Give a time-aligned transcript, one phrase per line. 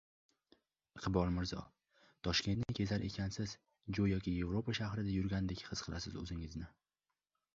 [0.99, 1.59] Iqbol Mirzo:
[2.27, 3.53] "Toshkentni kezar ekansiz,
[3.99, 6.67] go‘yoki Yevropa shahrida yurgandek his qilasiz o‘zingizni..."